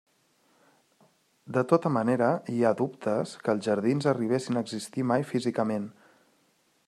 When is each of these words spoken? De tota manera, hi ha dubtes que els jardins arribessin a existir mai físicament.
De 1.57 1.63
tota 1.73 1.91
manera, 1.97 2.29
hi 2.53 2.63
ha 2.63 2.71
dubtes 2.79 3.35
que 3.45 3.53
els 3.55 3.69
jardins 3.69 4.09
arribessin 4.15 4.57
a 4.57 4.63
existir 4.67 5.05
mai 5.11 5.27
físicament. 5.35 5.89